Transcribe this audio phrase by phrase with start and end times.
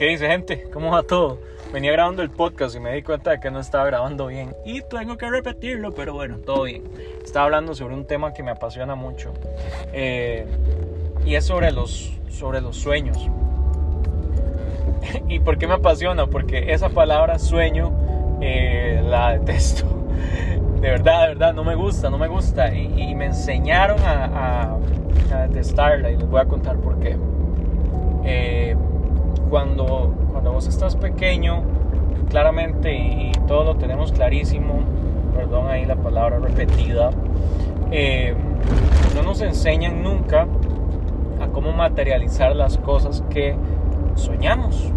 [0.00, 0.66] ¿Qué dice gente?
[0.72, 1.40] ¿Cómo va todo?
[1.74, 4.56] Venía grabando el podcast y me di cuenta de que no estaba grabando bien.
[4.64, 6.84] Y tengo que repetirlo, pero bueno, todo bien.
[7.22, 9.34] Estaba hablando sobre un tema que me apasiona mucho.
[9.92, 10.46] Eh,
[11.26, 13.18] y es sobre los, sobre los sueños.
[15.28, 16.28] ¿Y por qué me apasiona?
[16.28, 17.92] Porque esa palabra sueño
[18.40, 19.84] eh, la detesto.
[20.80, 22.74] De verdad, de verdad, no me gusta, no me gusta.
[22.74, 24.78] Y, me enseñaron a,
[25.30, 27.18] a, detestarla y les voy a contar por qué.
[28.24, 28.74] Eh,
[29.50, 31.62] cuando, cuando vos estás pequeño,
[32.30, 34.80] claramente, y, todo lo tenemos clarísimo,
[35.34, 37.10] perdón ahí la palabra repetida,
[37.90, 38.34] eh,
[39.16, 40.46] no nos enseñan nunca
[41.42, 43.56] a cómo materializar las cosas que
[44.14, 44.92] soñamos.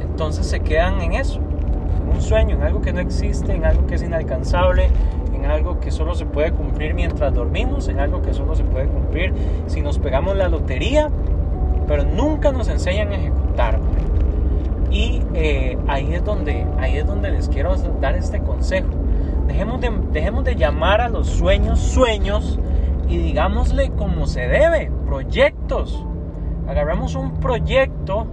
[0.00, 3.86] Entonces se quedan en eso, en un sueño, en algo que no existe, en algo
[3.86, 4.88] que es inalcanzable,
[5.34, 8.86] en algo que solo se puede cumplir mientras dormimos, en algo que solo se puede
[8.86, 9.34] cumplir
[9.66, 11.10] si nos pegamos la lotería,
[11.86, 13.41] pero nunca nos enseñan a ejecutar
[14.90, 18.88] y eh, ahí, es donde, ahí es donde les quiero dar este consejo.
[19.46, 22.58] Dejemos de, dejemos de llamar a los sueños sueños
[23.08, 26.04] y digámosle como se debe, proyectos.
[26.68, 28.26] Agarramos un proyecto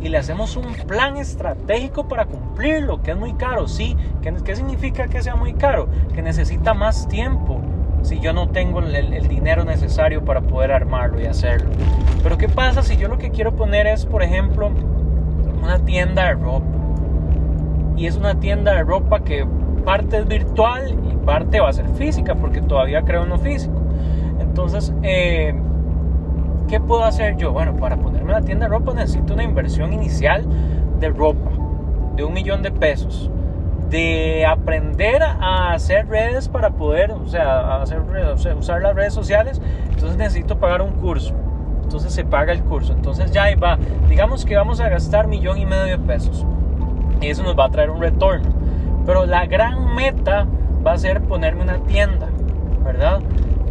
[0.00, 3.96] y le hacemos un plan estratégico para cumplirlo, que es muy caro, sí.
[4.22, 5.88] ¿Qué, qué significa que sea muy caro?
[6.14, 7.60] Que necesita más tiempo
[8.06, 11.70] si yo no tengo el, dinero necesario para poder armarlo y hacerlo.
[12.22, 14.70] Pero ¿qué pasa si yo lo que quiero poner es, por ejemplo,
[15.60, 16.66] una tienda de ropa?
[17.96, 19.44] Y es una tienda de ropa que
[19.84, 23.74] parte es virtual y parte va a ser física, porque todavía creo en lo físico.
[24.38, 25.52] Entonces, eh,
[26.68, 27.52] ¿qué puedo hacer yo?
[27.52, 30.44] Bueno, para ponerme la tienda de ropa necesito una inversión inicial
[31.00, 31.50] de ropa
[32.14, 33.30] de un millón de pesos
[33.90, 38.00] de aprender a hacer redes para poder, o sea, hacer,
[38.58, 41.34] usar las redes sociales, entonces necesito pagar un curso.
[41.82, 42.92] Entonces se paga el curso.
[42.92, 43.78] Entonces ya ahí va.
[44.08, 46.44] Digamos que vamos a gastar millón y medio de pesos.
[47.20, 48.50] Y eso nos va a traer un retorno.
[49.06, 50.46] Pero la gran meta
[50.84, 52.26] va a ser ponerme una tienda,
[52.84, 53.20] ¿verdad?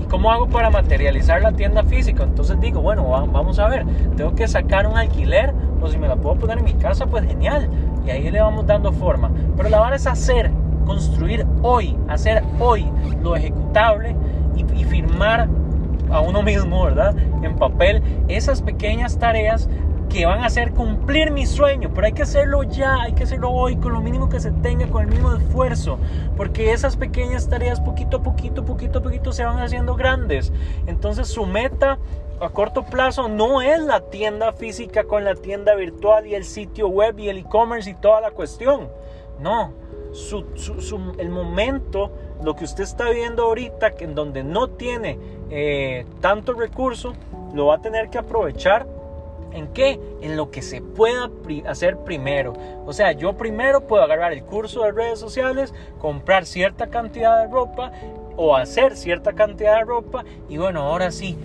[0.00, 2.22] ¿Y cómo hago para materializar la tienda física?
[2.22, 3.84] Entonces digo, bueno, vamos a ver,
[4.16, 7.26] tengo que sacar un alquiler o si me la puedo poner en mi casa, pues
[7.26, 7.68] genial
[8.06, 9.30] y ahí le vamos dando forma.
[9.56, 10.50] Pero la vara es hacer,
[10.86, 12.86] construir hoy, hacer hoy
[13.22, 14.14] lo ejecutable
[14.56, 15.48] y, y firmar
[16.10, 17.14] a uno mismo, ¿verdad?
[17.42, 19.68] En papel esas pequeñas tareas
[20.14, 23.50] que van a hacer cumplir mi sueño, pero hay que hacerlo ya, hay que hacerlo
[23.50, 25.98] hoy con lo mínimo que se tenga, con el mínimo esfuerzo,
[26.36, 30.52] porque esas pequeñas tareas poquito a poquito, poquito a poquito se van haciendo grandes.
[30.86, 31.98] Entonces su meta
[32.40, 36.86] a corto plazo no es la tienda física con la tienda virtual y el sitio
[36.86, 38.88] web y el e-commerce y toda la cuestión.
[39.40, 39.72] No,
[41.18, 45.18] el momento, lo que usted está viendo ahorita, en donde no tiene
[45.50, 47.14] eh, tanto recurso,
[47.52, 48.93] lo va a tener que aprovechar
[49.54, 50.00] ¿En qué?
[50.20, 51.30] En lo que se pueda
[51.66, 52.52] hacer primero.
[52.84, 57.50] O sea, yo primero puedo agarrar el curso de redes sociales, comprar cierta cantidad de
[57.50, 57.92] ropa
[58.36, 61.38] o hacer cierta cantidad de ropa y bueno, ahora sí,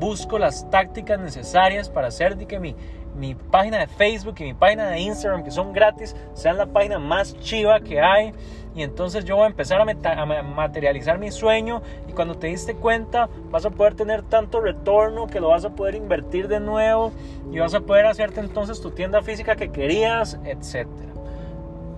[0.00, 2.74] busco las tácticas necesarias para hacer de que mi,
[3.16, 6.98] mi página de Facebook y mi página de Instagram, que son gratis, sean la página
[6.98, 8.32] más chiva que hay
[8.74, 13.28] y entonces yo voy a empezar a, materializar mi sueño y cuando te diste cuenta
[13.50, 17.12] vas a poder tener tanto retorno que lo vas a poder invertir de nuevo
[17.50, 20.86] y vas a poder hacerte entonces tu tienda física que querías, etc.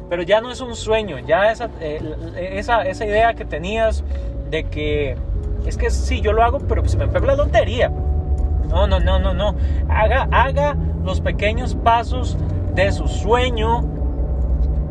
[0.08, 2.00] Pero ya no es un sueño, ya esa, eh,
[3.00, 4.04] idea que tenías
[4.50, 5.16] de que
[5.66, 7.88] es que sí, yo lo hago, pero se me pega la lotería.
[8.68, 9.56] No, no, no, no, no.
[9.88, 12.36] Haga, haga los pequeños pasos
[12.74, 13.82] de su sueño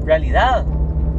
[0.04, 0.66] realidad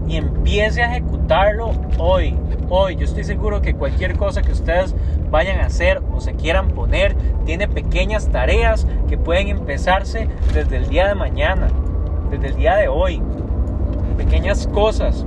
[0.09, 2.36] y empiece a ejecutarlo hoy.
[2.71, 4.95] Hoy, yo estoy seguro que cualquier cosa que ustedes
[5.31, 7.15] vayan a hacer o se quieran poner,
[7.45, 11.69] tiene pequeñas tareas que pueden empezarse desde el día de mañana,
[12.31, 13.21] desde el día de hoy.
[14.17, 15.27] Pequeñas cosas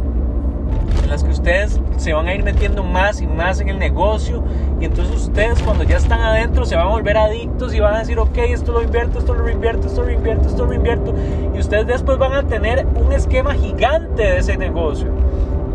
[1.04, 4.44] en las que ustedes se van a ir metiendo más y más en el negocio
[4.80, 8.00] y entonces ustedes cuando ya están adentro se van a volver adictos y van a
[8.00, 11.14] decir, ok, esto lo invierto, esto lo reinvierto, esto lo invierto, esto lo invierto
[11.54, 15.27] y ustedes después van a tener un esquema gigante de ese negocio.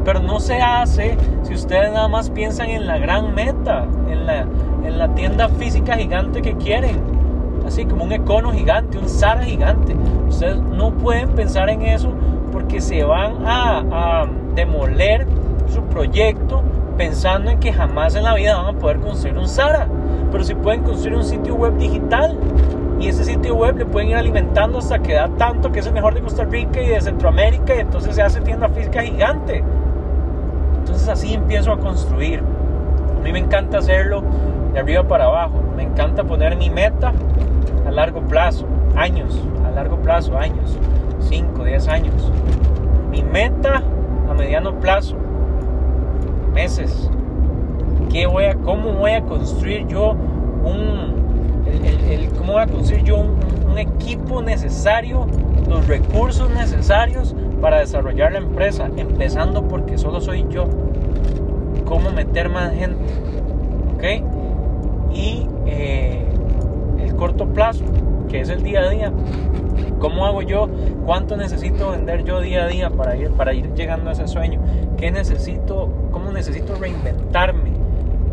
[0.04, 4.46] Pero no se hace si ustedes nada más piensan en la gran meta, en la,
[4.84, 7.00] en la tienda física gigante que quieren.
[7.66, 9.94] Así como un Econo gigante, un Zara gigante.
[10.28, 12.12] Ustedes no pueden pensar en eso
[12.50, 15.26] porque se van a, a demoler
[15.68, 16.62] su proyecto
[16.96, 19.86] pensando en que jamás en la vida van a poder construir un Zara.
[20.30, 22.36] Pero si pueden construir un sitio web digital
[23.00, 25.92] y ese sitio web le pueden ir alimentando hasta que da tanto que es el
[25.92, 29.62] mejor de Costa Rica y de Centroamérica y entonces se hace tienda física gigante.
[30.82, 32.40] Entonces así empiezo a construir.
[32.40, 34.22] A mí me encanta hacerlo
[34.74, 35.62] de arriba para abajo.
[35.76, 37.12] Me encanta poner mi meta
[37.86, 39.40] a largo plazo, años,
[39.74, 40.78] largo plazo, años,
[41.20, 42.32] 5, 10 años.
[43.10, 43.82] Mi meta
[44.30, 45.16] a mediano plazo,
[46.52, 47.10] meses.
[48.10, 50.10] ¿Qué voy a, ¿Cómo voy a construir yo
[50.64, 51.14] un,
[52.38, 55.26] cómo voy a construir yo un equipo necesario,
[55.68, 60.66] los recursos necesarios para desarrollar la empresa, empezando porque solo soy yo?
[61.84, 63.04] ¿Cómo meter más gente?
[63.94, 65.14] ¿Ok?
[65.14, 66.26] Y eh,
[67.00, 67.84] el corto plazo,
[68.28, 69.12] que es el día a día.
[70.00, 70.68] ¿Cómo hago yo?
[71.06, 74.60] ¿Cuánto necesito vender yo día a día para ir, para ir llegando a ese sueño?
[74.96, 75.88] ¿Qué necesito?
[76.10, 77.70] ¿Cómo necesito reinventarme?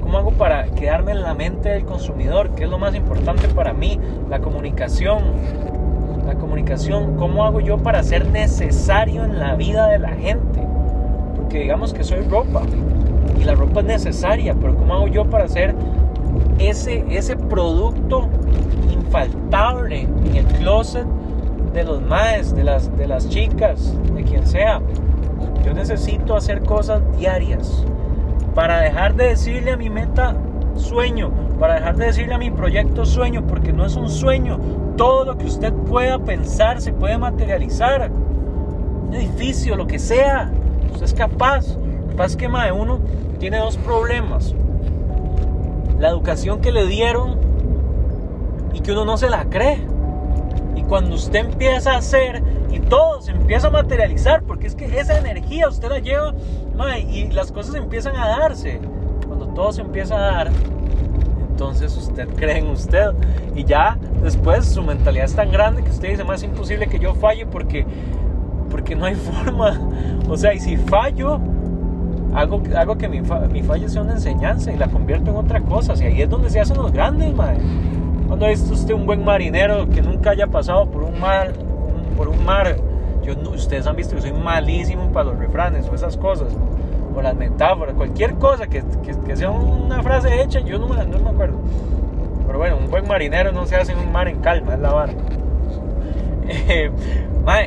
[0.02, 2.56] ¿Cómo hago para quedarme en la mente del consumidor?
[2.56, 4.00] ¿Qué es lo más importante para mí?
[4.28, 5.20] La comunicación.
[6.30, 7.16] La comunicación.
[7.16, 10.62] ¿Cómo hago yo para ser necesario en la vida de la gente?
[11.36, 12.62] Porque digamos que soy ropa
[13.42, 15.74] y la ropa es necesaria, pero ¿cómo hago yo para ser
[16.60, 18.30] ese, ese producto
[18.94, 21.08] infaltable en el closet
[21.74, 24.82] de los maes, de las, de las chicas, de quien sea.
[25.66, 27.84] Yo necesito hacer cosas diarias
[28.54, 30.36] para dejar de decirle a mi meta
[30.76, 34.60] sueño, para dejar de decirle a mi proyecto sueño, porque no es un sueño.
[35.00, 38.12] Todo lo que usted pueda pensar se puede materializar.
[38.12, 40.52] Un edificio, lo que sea,
[40.92, 41.76] usted es capaz.
[41.78, 43.00] Lo que pasa es uno
[43.40, 44.54] tiene dos problemas
[46.00, 47.38] la educación que le dieron
[48.74, 49.80] y que uno no se la cree.
[50.76, 52.42] Y cuando usted empieza a hacer
[52.72, 56.34] y todo se empieza a materializar, porque es que esa energía usted la lleva
[56.98, 58.80] y las cosas empiezan a darse.
[59.28, 60.52] Cuando todo se empieza a dar,
[61.60, 63.08] entonces usted cree en usted.
[63.54, 67.14] Y ya después su mentalidad es tan grande que usted dice, más imposible que yo
[67.16, 67.86] falle porque,
[68.72, 69.16] porque no hay
[69.46, 69.78] forma.
[70.30, 71.40] O sea, y si fallo,
[72.34, 75.94] hago, hago que mi, falla sea una enseñanza y la convierto en otra cosa.
[76.02, 77.60] Y ahí es donde se hacen los grandes, madre.
[78.28, 81.52] Cuando visto usted un buen marinero que nunca haya pasado por un mar,
[82.16, 82.78] por un mar,
[83.24, 86.48] yo, ustedes han visto que soy malísimo para los refranes o esas cosas,
[87.24, 88.84] las metáforas, cualquier cosa que,
[89.26, 91.58] que, sea una frase hecha, yo no me, no me acuerdo.
[92.46, 94.92] Pero bueno, un buen marinero no se hace en un mar en calma, es la
[94.92, 95.14] vara.
[96.52, 96.90] Eh,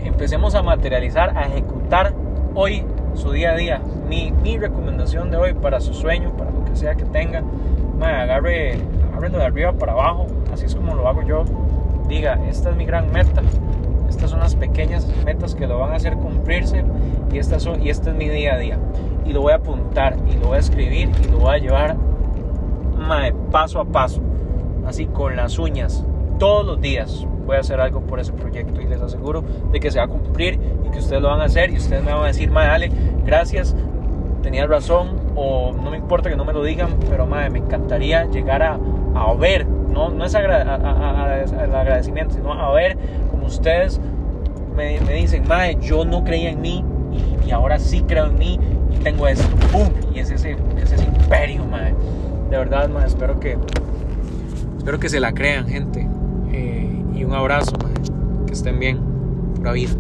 [0.05, 2.13] empecemos a materializar, a ejecutar
[2.55, 2.85] hoy
[3.15, 3.81] su día a día.
[4.09, 7.43] Mi, mi recomendación de hoy para su sueño, para lo que sea que tenga,
[8.01, 8.79] agarre,
[9.13, 11.45] agarre de arriba para abajo, así es como lo hago yo.
[12.09, 13.43] Diga, esta es mi gran meta,
[14.09, 16.85] estas son las pequeñas metas que lo van a hacer cumplirse
[17.33, 18.79] y, estas son, y este es mi día a día.
[19.25, 21.97] Y lo voy a apuntar y lo voy a escribir y lo voy a llevar
[23.51, 24.21] paso a paso,
[24.87, 26.05] así con las uñas,
[26.39, 29.91] todos los días voy a hacer algo por ese proyecto y les aseguro de que
[29.91, 32.23] se va a cumplir y que ustedes lo van a hacer y ustedes me van
[32.23, 32.93] a decir, madre, dale,
[33.25, 33.77] gracias,
[34.43, 38.25] tenías razón o no me importa que no me lo digan, pero madre, me encantaría
[38.25, 38.79] llegar a,
[39.15, 42.97] a ver, no, no es el agradecimiento, sino a ver
[43.31, 44.01] como ustedes
[44.75, 46.85] me, me dicen, madre, yo no creía en mí
[47.47, 48.61] y, ahora sí creo en mí
[48.91, 49.47] y tengo esto.
[50.15, 51.95] Y es ese, es ese imperio, madre.
[52.51, 53.57] De verdad, madre, espero que,
[54.79, 56.09] espero que se la crean, gente
[57.25, 57.73] un abrazo,
[58.47, 59.01] que estén bien,
[59.55, 59.93] pura vida.